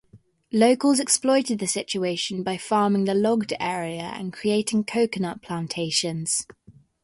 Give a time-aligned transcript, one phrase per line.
[0.51, 6.47] Locals exploited the situation by farming the logged area and creating coconut plantations.